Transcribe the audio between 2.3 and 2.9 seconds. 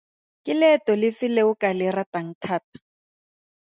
thata?